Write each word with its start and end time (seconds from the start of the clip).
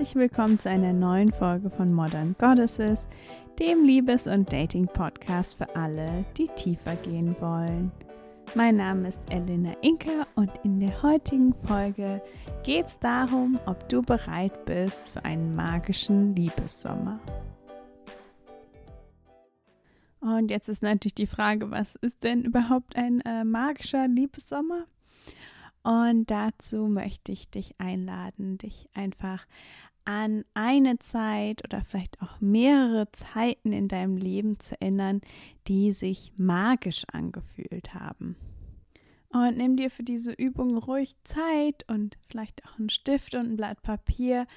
Herzlich 0.00 0.14
willkommen 0.14 0.58
zu 0.58 0.68
einer 0.68 0.92
neuen 0.92 1.32
Folge 1.32 1.70
von 1.70 1.92
Modern 1.92 2.34
Goddesses, 2.38 3.06
dem 3.58 3.84
Liebes- 3.84 4.26
und 4.26 4.52
Dating-Podcast 4.52 5.56
für 5.56 5.76
alle, 5.76 6.24
die 6.36 6.48
tiefer 6.48 6.96
gehen 6.96 7.36
wollen. 7.38 7.92
Mein 8.54 8.76
Name 8.76 9.08
ist 9.08 9.22
Elena 9.30 9.74
Inka 9.82 10.26
und 10.34 10.50
in 10.64 10.80
der 10.80 11.02
heutigen 11.02 11.54
Folge 11.64 12.20
geht 12.64 12.86
es 12.86 12.98
darum, 12.98 13.60
ob 13.66 13.88
du 13.88 14.02
bereit 14.02 14.64
bist 14.64 15.08
für 15.10 15.24
einen 15.24 15.54
magischen 15.54 16.34
Liebessommer. 16.34 17.20
Und 20.20 20.50
jetzt 20.50 20.68
ist 20.68 20.82
natürlich 20.82 21.14
die 21.14 21.26
Frage, 21.26 21.70
was 21.70 21.94
ist 21.96 22.22
denn 22.22 22.42
überhaupt 22.44 22.96
ein 22.96 23.20
äh, 23.22 23.44
magischer 23.44 24.06
Liebessommer? 24.06 24.86
Und 25.82 26.30
dazu 26.30 26.88
möchte 26.88 27.32
ich 27.32 27.48
dich 27.48 27.74
einladen, 27.78 28.58
dich 28.58 28.88
einfach 28.92 29.46
an 30.04 30.44
eine 30.54 30.98
Zeit 30.98 31.64
oder 31.64 31.82
vielleicht 31.84 32.20
auch 32.20 32.40
mehrere 32.40 33.10
Zeiten 33.12 33.72
in 33.72 33.88
deinem 33.88 34.16
Leben 34.16 34.58
zu 34.58 34.78
erinnern, 34.80 35.20
die 35.68 35.92
sich 35.92 36.32
magisch 36.36 37.04
angefühlt 37.12 37.94
haben. 37.94 38.36
Und 39.32 39.56
nimm 39.56 39.76
dir 39.76 39.90
für 39.90 40.02
diese 40.02 40.32
Übung 40.32 40.76
ruhig 40.76 41.14
Zeit 41.22 41.84
und 41.86 42.18
vielleicht 42.28 42.64
auch 42.64 42.78
einen 42.80 42.90
Stift 42.90 43.36
und 43.36 43.52
ein 43.52 43.56
Blatt 43.56 43.80
Papier 43.80 44.48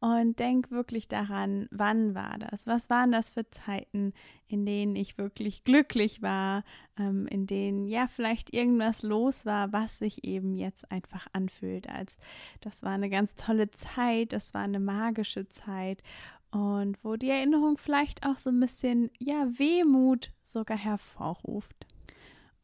und 0.00 0.38
denk 0.38 0.70
wirklich 0.70 1.08
daran, 1.08 1.68
wann 1.70 2.14
war 2.14 2.38
das? 2.38 2.66
Was 2.66 2.88
waren 2.88 3.12
das 3.12 3.28
für 3.28 3.48
Zeiten, 3.50 4.14
in 4.46 4.64
denen 4.64 4.96
ich 4.96 5.18
wirklich 5.18 5.64
glücklich 5.64 6.22
war, 6.22 6.64
ähm, 6.98 7.26
in 7.26 7.46
denen 7.46 7.86
ja 7.86 8.06
vielleicht 8.06 8.54
irgendwas 8.54 9.02
los 9.02 9.44
war, 9.44 9.72
was 9.74 9.98
sich 9.98 10.24
eben 10.24 10.54
jetzt 10.54 10.90
einfach 10.90 11.26
anfühlt, 11.32 11.88
als 11.88 12.16
das 12.60 12.82
war 12.82 12.92
eine 12.92 13.10
ganz 13.10 13.34
tolle 13.34 13.70
Zeit, 13.70 14.32
das 14.32 14.54
war 14.54 14.62
eine 14.62 14.80
magische 14.80 15.48
Zeit 15.50 16.02
und 16.50 16.96
wo 17.02 17.16
die 17.16 17.30
Erinnerung 17.30 17.76
vielleicht 17.76 18.24
auch 18.24 18.38
so 18.38 18.48
ein 18.48 18.60
bisschen 18.60 19.10
ja 19.18 19.46
Wehmut 19.58 20.30
sogar 20.44 20.78
hervorruft. 20.78 21.86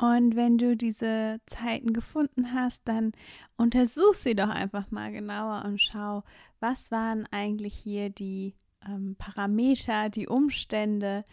Und 0.00 0.34
wenn 0.34 0.56
du 0.56 0.78
diese 0.78 1.40
Zeiten 1.44 1.92
gefunden 1.92 2.54
hast, 2.54 2.88
dann 2.88 3.12
untersuch 3.58 4.14
sie 4.14 4.34
doch 4.34 4.48
einfach 4.48 4.90
mal 4.90 5.12
genauer 5.12 5.66
und 5.66 5.78
schau, 5.78 6.22
was 6.58 6.90
waren 6.90 7.26
eigentlich 7.30 7.74
hier 7.74 8.08
die 8.08 8.54
ähm, 8.88 9.16
Parameter, 9.18 10.08
die 10.08 10.26
Umstände, 10.26 11.26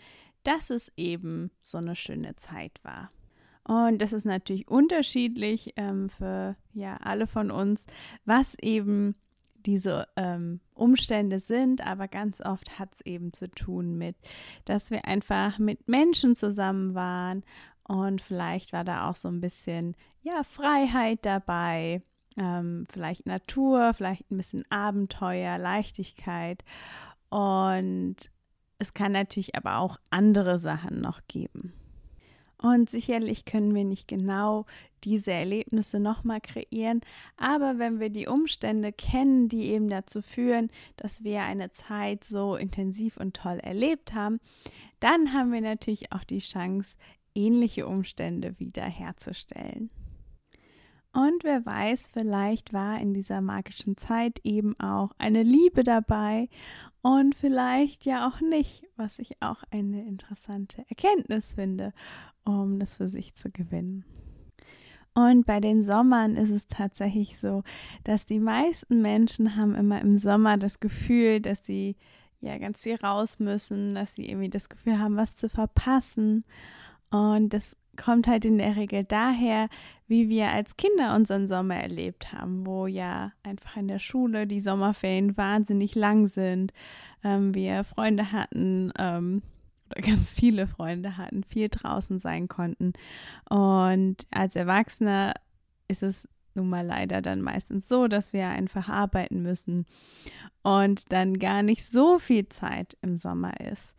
dass 0.44 0.70
es 0.70 0.92
eben 0.98 1.50
so 1.62 1.78
eine 1.78 1.96
schöne 1.96 2.36
Zeit 2.36 2.74
war. 2.84 3.10
Und 3.64 4.02
das 4.02 4.12
ist 4.12 4.26
natürlich 4.26 4.68
unterschiedlich 4.68 5.74
ähm, 5.78 6.10
für 6.10 6.58
ja 6.74 6.98
alle 6.98 7.28
von 7.28 7.52
uns, 7.52 7.86
was 8.26 8.58
eben 8.60 9.16
diese 9.66 10.08
ähm, 10.16 10.62
Umstände 10.74 11.40
sind, 11.40 11.86
aber 11.86 12.08
ganz 12.08 12.42
oft 12.42 12.80
hat 12.80 12.94
es 12.94 13.02
eben 13.02 13.34
zu 13.34 13.50
tun 13.50 13.98
mit, 13.98 14.16
dass 14.66 14.92
wir 14.92 15.06
einfach 15.06 15.60
mit 15.60 15.88
Menschen 15.88 16.36
zusammen 16.36 16.96
waren 16.96 17.44
und 17.88 18.22
vielleicht 18.22 18.74
war 18.74 18.84
da 18.84 19.10
auch 19.10 19.16
so 19.16 19.30
ein 19.30 19.42
bisschen, 19.42 19.96
ja, 20.22 20.44
Freiheit 20.44 21.20
dabei, 21.26 22.02
ähm, 22.38 22.86
vielleicht 22.92 23.26
Natur, 23.26 23.94
vielleicht 23.94 24.30
ein 24.30 24.38
bisschen 24.38 24.70
Abenteuer, 24.70 25.58
Leichtigkeit. 25.58 26.64
Und 27.30 28.16
es 28.78 28.94
kann 28.94 29.12
natürlich 29.14 29.56
aber 29.56 29.78
auch 29.78 29.98
andere 30.10 30.60
Sachen 30.60 31.02
noch 31.02 31.22
geben. 31.28 31.74
Und 32.60 32.90
sicherlich 32.90 33.46
können 33.46 33.76
wir 33.76 33.86
nicht 33.86 34.08
genau 34.08 34.66
diese 35.04 35.32
Erlebnisse 35.32 36.00
nochmal 36.00 36.42
kreieren, 36.42 37.02
aber 37.38 37.78
wenn 37.78 38.00
wir 38.00 38.10
die 38.10 38.28
Umstände 38.28 38.92
kennen, 38.92 39.48
die 39.48 39.68
eben 39.68 39.90
dazu 39.90 40.24
führen, 40.24 40.72
dass 40.96 41.24
wir 41.24 41.44
eine 41.44 41.72
Zeit 41.72 42.24
so 42.24 42.56
intensiv 42.56 43.18
und 43.18 43.36
toll 43.36 43.60
erlebt 43.60 44.16
haben, 44.16 44.40
dann 45.00 45.34
haben 45.34 45.52
wir 45.52 45.62
natürlich 45.62 46.12
auch 46.12 46.24
die 46.24 46.40
Chance, 46.40 46.98
ähnliche 47.38 47.88
Umstände 47.88 48.60
wiederherzustellen. 48.60 49.92
Und 51.14 51.44
wer 51.44 51.66
weiß, 51.66 52.08
vielleicht 52.08 52.74
war 52.74 53.00
in 53.00 53.14
dieser 53.14 53.42
magischen 53.42 53.98
Zeit 53.98 54.40
eben 54.44 54.80
auch 54.80 55.14
eine 55.18 55.42
Liebe 55.42 55.84
dabei 55.84 56.50
und 57.02 57.34
vielleicht 57.34 58.06
ja 58.06 58.28
auch 58.28 58.42
nicht, 58.42 58.84
was 58.98 59.18
ich 59.18 59.42
auch 59.42 59.64
eine 59.72 60.06
interessante 60.06 60.86
Erkenntnis 60.90 61.54
finde, 61.54 61.94
um 62.44 62.80
das 62.80 62.98
für 62.98 63.08
sich 63.08 63.34
zu 63.34 63.50
gewinnen. 63.50 64.06
Und 65.16 65.48
bei 65.48 65.60
den 65.60 65.82
Sommern 65.82 66.36
ist 66.36 66.52
es 66.52 66.68
tatsächlich 66.68 67.40
so, 67.40 67.64
dass 68.04 68.28
die 68.28 68.40
meisten 68.40 69.02
Menschen 69.02 69.56
haben 69.56 69.74
immer 69.74 70.00
im 70.00 70.18
Sommer 70.18 70.58
das 70.58 70.80
Gefühl, 70.80 71.42
dass 71.42 71.66
sie 71.66 71.96
ja 72.42 72.60
ganz 72.60 72.84
viel 72.84 72.96
raus 72.98 73.40
müssen, 73.40 73.96
dass 73.96 74.14
sie 74.14 74.30
irgendwie 74.30 74.52
das 74.52 74.70
Gefühl 74.70 75.00
haben, 75.00 75.16
was 75.16 75.36
zu 75.36 75.50
verpassen. 75.50 76.46
Und 77.10 77.54
das 77.54 77.76
kommt 77.98 78.28
halt 78.28 78.46
in 78.46 78.58
der 78.58 78.76
Regel 78.76 79.04
daher, 79.04 79.70
wie 80.08 80.30
wir 80.30 80.50
als 80.50 80.78
Kinder 80.78 81.16
unseren 81.16 81.48
Sommer 81.48 81.76
erlebt 81.76 82.32
haben, 82.32 82.66
wo 82.66 82.88
ja 82.88 83.34
einfach 83.44 83.76
in 83.76 83.88
der 83.88 84.00
Schule 84.00 84.48
die 84.48 84.60
Sommerferien 84.60 85.36
wahnsinnig 85.36 85.96
lang 85.96 86.28
sind, 86.28 86.74
ähm, 87.24 87.54
wir 87.54 87.84
Freunde 87.84 88.32
hatten 88.32 88.94
ähm, 88.98 89.42
oder 89.92 90.02
ganz 90.08 90.32
viele 90.32 90.68
Freunde 90.68 91.18
hatten, 91.18 91.44
viel 91.44 91.70
draußen 91.70 92.20
sein 92.20 92.48
konnten. 92.48 92.94
Und 93.50 94.28
als 94.32 94.56
Erwachsener 94.56 95.34
ist 95.88 96.04
es 96.04 96.28
nun 96.54 96.70
mal 96.70 96.86
leider 96.86 97.22
dann 97.22 97.42
meistens 97.42 97.88
so, 97.88 98.08
dass 98.08 98.34
wir 98.34 98.48
einfach 98.48 98.90
arbeiten 98.90 99.42
müssen 99.42 99.86
und 100.64 101.12
dann 101.12 101.38
gar 101.38 101.64
nicht 101.64 101.86
so 101.86 102.20
viel 102.20 102.50
Zeit 102.50 102.98
im 103.02 103.18
Sommer 103.18 103.60
ist. 103.60 103.96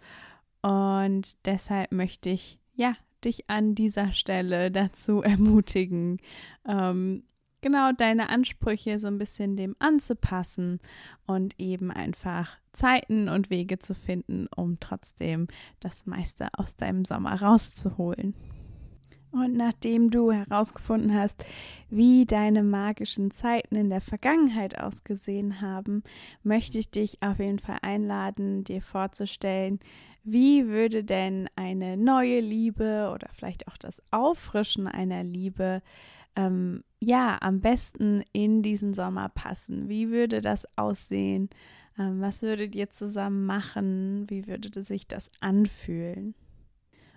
Und 0.60 1.36
deshalb 1.46 1.92
möchte 1.92 2.30
ich 2.30 2.58
ja, 2.78 2.94
dich 3.24 3.50
an 3.50 3.74
dieser 3.74 4.12
Stelle 4.12 4.70
dazu 4.70 5.20
ermutigen, 5.22 6.18
ähm, 6.66 7.24
genau 7.60 7.90
deine 7.92 8.28
Ansprüche 8.28 9.00
so 9.00 9.08
ein 9.08 9.18
bisschen 9.18 9.56
dem 9.56 9.74
anzupassen 9.80 10.78
und 11.26 11.58
eben 11.58 11.90
einfach 11.90 12.56
Zeiten 12.72 13.28
und 13.28 13.50
Wege 13.50 13.80
zu 13.80 13.94
finden, 13.94 14.46
um 14.54 14.78
trotzdem 14.78 15.48
das 15.80 16.06
meiste 16.06 16.48
aus 16.52 16.76
deinem 16.76 17.04
Sommer 17.04 17.42
rauszuholen. 17.42 18.34
Und 19.30 19.56
nachdem 19.56 20.10
du 20.10 20.32
herausgefunden 20.32 21.12
hast, 21.12 21.44
wie 21.90 22.24
deine 22.24 22.62
magischen 22.62 23.30
Zeiten 23.30 23.74
in 23.74 23.90
der 23.90 24.00
Vergangenheit 24.00 24.78
ausgesehen 24.78 25.60
haben, 25.60 26.02
möchte 26.42 26.78
ich 26.78 26.90
dich 26.90 27.22
auf 27.22 27.38
jeden 27.38 27.58
Fall 27.58 27.78
einladen, 27.82 28.64
dir 28.64 28.80
vorzustellen, 28.80 29.80
wie 30.24 30.66
würde 30.66 31.04
denn 31.04 31.48
eine 31.56 31.96
neue 31.96 32.40
Liebe 32.40 33.10
oder 33.14 33.28
vielleicht 33.32 33.68
auch 33.68 33.76
das 33.76 34.02
Auffrischen 34.10 34.86
einer 34.86 35.24
Liebe 35.24 35.82
ähm, 36.36 36.84
ja 37.00 37.38
am 37.40 37.60
besten 37.60 38.22
in 38.32 38.62
diesen 38.62 38.94
Sommer 38.94 39.28
passen? 39.28 39.88
Wie 39.88 40.10
würde 40.10 40.40
das 40.40 40.66
aussehen? 40.76 41.48
Ähm, 41.98 42.20
was 42.20 42.42
würdet 42.42 42.74
ihr 42.74 42.90
zusammen 42.90 43.46
machen? 43.46 44.28
Wie 44.28 44.46
würde 44.46 44.82
sich 44.82 45.06
das 45.06 45.30
anfühlen? 45.40 46.34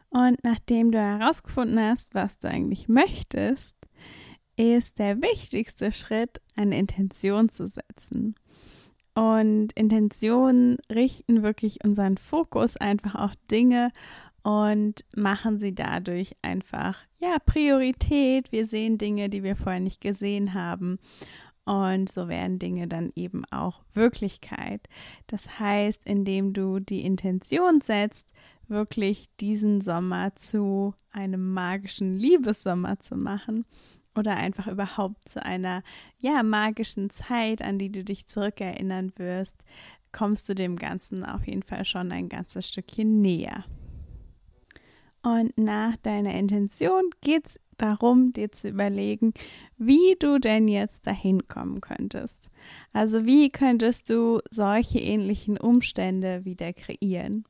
Und 0.09 0.43
nachdem 0.43 0.91
du 0.91 0.99
herausgefunden 0.99 1.79
hast, 1.79 2.13
was 2.13 2.39
du 2.39 2.49
eigentlich 2.49 2.89
möchtest, 2.89 3.77
ist 4.57 4.99
der 4.99 5.21
wichtigste 5.21 5.91
Schritt, 5.91 6.41
eine 6.55 6.77
Intention 6.77 7.49
zu 7.49 7.67
setzen. 7.67 8.35
Und 9.13 9.73
Intentionen 9.73 10.77
richten 10.91 11.43
wirklich 11.43 11.83
unseren 11.83 12.17
Fokus 12.17 12.77
einfach 12.77 13.15
auf 13.15 13.31
Dinge 13.49 13.91
und 14.43 15.05
machen 15.15 15.59
sie 15.59 15.75
dadurch 15.75 16.35
einfach, 16.41 16.97
ja, 17.19 17.37
Priorität. 17.45 18.51
Wir 18.51 18.65
sehen 18.65 18.97
Dinge, 18.97 19.29
die 19.29 19.43
wir 19.43 19.55
vorher 19.55 19.81
nicht 19.81 20.01
gesehen 20.01 20.53
haben. 20.53 20.97
Und 21.65 22.09
so 22.09 22.27
werden 22.27 22.57
Dinge 22.57 22.87
dann 22.87 23.11
eben 23.15 23.45
auch 23.51 23.81
Wirklichkeit. 23.93 24.87
Das 25.27 25.59
heißt, 25.59 26.05
indem 26.05 26.53
du 26.53 26.79
die 26.79 27.01
Intention 27.01 27.81
setzt, 27.81 28.27
wirklich 28.67 29.27
diesen 29.39 29.81
Sommer 29.81 30.35
zu 30.35 30.95
einem 31.11 31.53
magischen 31.53 32.15
Liebessommer 32.15 32.99
zu 32.99 33.15
machen 33.15 33.65
oder 34.15 34.35
einfach 34.35 34.67
überhaupt 34.67 35.29
zu 35.29 35.43
einer 35.43 35.83
ja 36.19 36.43
magischen 36.43 37.09
Zeit, 37.09 37.61
an 37.61 37.77
die 37.77 37.91
du 37.91 38.03
dich 38.03 38.27
zurückerinnern 38.27 39.13
wirst, 39.17 39.57
kommst 40.11 40.49
du 40.49 40.53
dem 40.53 40.77
Ganzen 40.77 41.23
auf 41.25 41.47
jeden 41.47 41.63
Fall 41.63 41.85
schon 41.85 42.11
ein 42.11 42.29
ganzes 42.29 42.67
Stückchen 42.67 43.21
näher. 43.21 43.63
Und 45.23 45.57
nach 45.57 45.97
deiner 45.97 46.33
Intention 46.33 47.03
geht 47.21 47.45
es 47.45 47.59
darum, 47.77 48.33
dir 48.33 48.51
zu 48.51 48.69
überlegen, 48.69 49.33
wie 49.77 50.15
du 50.19 50.39
denn 50.39 50.67
jetzt 50.67 51.05
dahin 51.05 51.47
kommen 51.47 51.81
könntest. 51.81 52.49
Also 52.93 53.25
wie 53.25 53.49
könntest 53.49 54.09
du 54.09 54.39
solche 54.49 54.99
ähnlichen 54.99 55.57
Umstände 55.57 56.45
wieder 56.45 56.73
kreieren? 56.73 57.45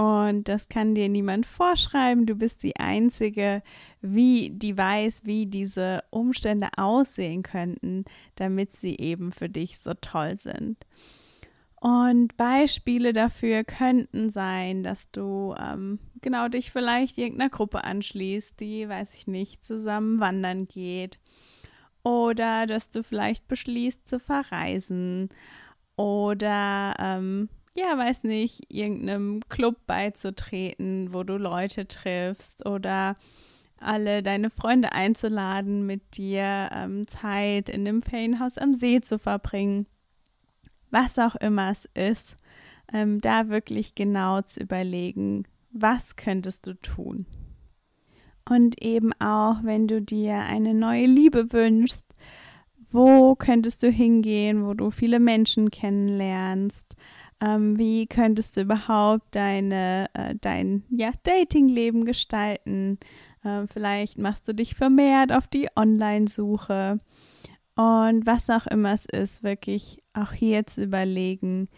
Und 0.00 0.48
das 0.48 0.70
kann 0.70 0.94
dir 0.94 1.10
niemand 1.10 1.44
vorschreiben. 1.44 2.24
Du 2.24 2.34
bist 2.34 2.62
die 2.62 2.76
Einzige, 2.76 3.62
wie 4.00 4.48
die 4.48 4.78
weiß, 4.78 5.26
wie 5.26 5.44
diese 5.44 6.04
Umstände 6.08 6.68
aussehen 6.78 7.42
könnten, 7.42 8.06
damit 8.36 8.74
sie 8.74 8.96
eben 8.96 9.30
für 9.30 9.50
dich 9.50 9.78
so 9.78 9.92
toll 9.92 10.38
sind. 10.38 10.86
Und 11.82 12.34
Beispiele 12.38 13.12
dafür 13.12 13.62
könnten 13.62 14.30
sein, 14.30 14.82
dass 14.82 15.10
du 15.10 15.54
ähm, 15.60 15.98
genau 16.22 16.48
dich 16.48 16.70
vielleicht 16.70 17.18
irgendeiner 17.18 17.50
Gruppe 17.50 17.84
anschließt, 17.84 18.58
die, 18.58 18.88
weiß 18.88 19.12
ich 19.12 19.26
nicht, 19.26 19.66
zusammen 19.66 20.18
wandern 20.18 20.66
geht. 20.66 21.20
Oder 22.02 22.64
dass 22.64 22.88
du 22.88 23.02
vielleicht 23.02 23.48
beschließt 23.48 24.08
zu 24.08 24.18
verreisen. 24.18 25.28
Oder 25.94 26.96
ähm, 26.98 27.50
ja, 27.80 27.96
weiß 27.96 28.24
nicht, 28.24 28.62
irgendeinem 28.68 29.40
Club 29.48 29.76
beizutreten, 29.86 31.14
wo 31.14 31.22
du 31.22 31.36
Leute 31.36 31.88
triffst 31.88 32.66
oder 32.66 33.14
alle 33.78 34.22
deine 34.22 34.50
Freunde 34.50 34.92
einzuladen, 34.92 35.86
mit 35.86 36.18
dir 36.18 36.68
ähm, 36.72 37.06
Zeit 37.06 37.70
in 37.70 37.86
dem 37.86 38.02
Ferienhaus 38.02 38.58
am 38.58 38.74
See 38.74 39.00
zu 39.00 39.18
verbringen. 39.18 39.86
Was 40.90 41.18
auch 41.18 41.36
immer 41.36 41.70
es 41.70 41.88
ist, 41.94 42.36
ähm, 42.92 43.20
da 43.20 43.48
wirklich 43.48 43.94
genau 43.94 44.42
zu 44.42 44.60
überlegen, 44.60 45.44
was 45.70 46.16
könntest 46.16 46.66
du 46.66 46.74
tun. 46.74 47.24
Und 48.46 48.82
eben 48.82 49.12
auch, 49.20 49.62
wenn 49.62 49.86
du 49.86 50.02
dir 50.02 50.40
eine 50.40 50.74
neue 50.74 51.06
Liebe 51.06 51.52
wünschst, 51.52 52.04
wo 52.90 53.36
könntest 53.36 53.82
du 53.82 53.90
hingehen, 53.90 54.66
wo 54.66 54.74
du 54.74 54.90
viele 54.90 55.20
Menschen 55.20 55.70
kennenlernst, 55.70 56.96
ähm, 57.40 57.78
wie 57.78 58.06
könntest 58.06 58.56
du 58.56 58.62
überhaupt 58.62 59.34
deine, 59.34 60.10
äh, 60.12 60.34
dein 60.40 60.84
ja, 60.90 61.10
Datingleben 61.22 62.04
gestalten? 62.04 62.98
Ähm, 63.44 63.66
vielleicht 63.68 64.18
machst 64.18 64.46
du 64.46 64.54
dich 64.54 64.74
vermehrt 64.74 65.32
auf 65.32 65.46
die 65.46 65.68
Online-Suche. 65.74 67.00
Und 67.76 68.26
was 68.26 68.50
auch 68.50 68.66
immer 68.66 68.92
es 68.92 69.06
ist, 69.06 69.42
wirklich 69.42 70.02
auch 70.12 70.32
hier 70.32 70.66
zu 70.66 70.82
überlegen, 70.82 71.68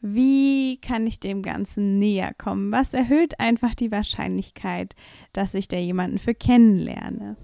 wie 0.00 0.78
kann 0.80 1.06
ich 1.06 1.20
dem 1.20 1.42
Ganzen 1.42 1.98
näher 1.98 2.32
kommen? 2.34 2.70
Was 2.70 2.94
erhöht 2.94 3.40
einfach 3.40 3.74
die 3.74 3.90
Wahrscheinlichkeit, 3.90 4.94
dass 5.32 5.54
ich 5.54 5.68
da 5.68 5.76
jemanden 5.76 6.18
für 6.18 6.34
kennenlerne? 6.34 7.36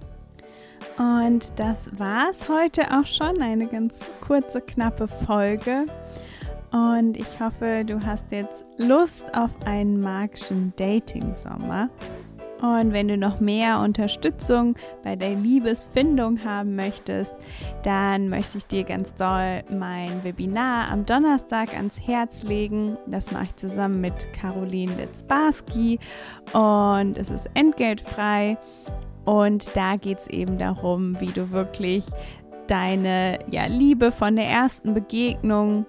Und 0.98 1.52
das 1.56 1.98
war 1.98 2.28
es 2.30 2.48
heute 2.48 2.96
auch 2.96 3.06
schon. 3.06 3.42
Eine 3.42 3.66
ganz 3.66 4.04
kurze, 4.20 4.60
knappe 4.60 5.08
Folge. 5.08 5.86
Und 6.74 7.16
ich 7.16 7.38
hoffe, 7.38 7.84
du 7.86 8.04
hast 8.04 8.32
jetzt 8.32 8.64
Lust 8.78 9.32
auf 9.32 9.50
einen 9.64 10.00
magischen 10.00 10.72
Dating-Sommer. 10.74 11.88
Und 12.60 12.92
wenn 12.92 13.06
du 13.06 13.16
noch 13.16 13.38
mehr 13.38 13.78
Unterstützung 13.78 14.74
bei 15.04 15.14
der 15.14 15.36
Liebesfindung 15.36 16.44
haben 16.44 16.74
möchtest, 16.74 17.32
dann 17.84 18.28
möchte 18.28 18.58
ich 18.58 18.66
dir 18.66 18.82
ganz 18.82 19.14
doll 19.14 19.62
mein 19.70 20.24
Webinar 20.24 20.90
am 20.90 21.06
Donnerstag 21.06 21.76
ans 21.76 22.00
Herz 22.00 22.42
legen. 22.42 22.96
Das 23.06 23.30
mache 23.30 23.44
ich 23.44 23.56
zusammen 23.56 24.00
mit 24.00 24.32
Caroline 24.32 24.96
Litzbarski 24.96 26.00
und 26.54 27.16
es 27.18 27.30
ist 27.30 27.48
entgeltfrei. 27.54 28.58
Und 29.24 29.76
da 29.76 29.94
geht 29.94 30.18
es 30.18 30.26
eben 30.26 30.58
darum, 30.58 31.20
wie 31.20 31.30
du 31.30 31.52
wirklich 31.52 32.04
deine 32.66 33.38
ja, 33.48 33.66
Liebe 33.66 34.10
von 34.10 34.34
der 34.34 34.46
ersten 34.46 34.92
Begegnung 34.92 35.86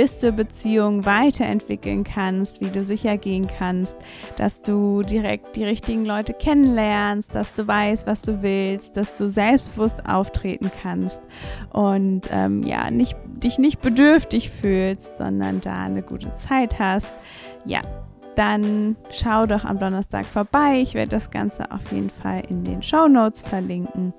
bis 0.00 0.18
zur 0.18 0.32
Beziehung 0.32 1.04
weiterentwickeln 1.04 2.04
kannst, 2.04 2.62
wie 2.62 2.70
du 2.70 2.82
sicher 2.82 3.18
gehen 3.18 3.46
kannst, 3.46 3.94
dass 4.38 4.62
du 4.62 5.02
direkt 5.02 5.56
die 5.56 5.64
richtigen 5.64 6.06
Leute 6.06 6.32
kennenlernst, 6.32 7.34
dass 7.34 7.52
du 7.52 7.68
weißt, 7.68 8.06
was 8.06 8.22
du 8.22 8.40
willst, 8.40 8.96
dass 8.96 9.14
du 9.14 9.28
selbstbewusst 9.28 10.06
auftreten 10.06 10.70
kannst 10.82 11.20
und 11.74 12.30
ähm, 12.32 12.62
ja, 12.62 12.90
nicht, 12.90 13.14
dich 13.26 13.58
nicht 13.58 13.82
bedürftig 13.82 14.48
fühlst, 14.48 15.18
sondern 15.18 15.60
da 15.60 15.82
eine 15.82 16.00
gute 16.00 16.34
Zeit 16.36 16.78
hast. 16.78 17.12
Ja, 17.66 17.82
dann 18.36 18.96
schau 19.10 19.44
doch 19.44 19.66
am 19.66 19.78
Donnerstag 19.78 20.24
vorbei. 20.24 20.80
Ich 20.80 20.94
werde 20.94 21.10
das 21.10 21.30
Ganze 21.30 21.70
auf 21.70 21.92
jeden 21.92 22.08
Fall 22.08 22.42
in 22.48 22.64
den 22.64 22.82
Show 22.82 23.06
Notes 23.06 23.42
verlinken. 23.42 24.14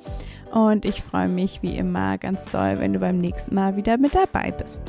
Und 0.52 0.86
ich 0.86 1.02
freue 1.02 1.28
mich 1.28 1.64
wie 1.64 1.76
immer 1.76 2.20
ganz 2.20 2.46
doll, 2.52 2.78
wenn 2.78 2.94
du 2.94 3.00
beim 3.00 3.18
nächsten 3.18 3.56
Mal 3.56 3.78
wieder 3.78 3.98
mit 3.98 4.14
dabei 4.14 4.52
bist. 4.52 4.84